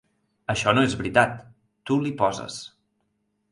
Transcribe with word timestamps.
Això 0.53 0.73
no 0.77 0.85
és 0.87 0.95
veritat; 1.01 1.37
tu 1.91 2.01
l'hi 2.05 2.17
poses. 2.25 2.59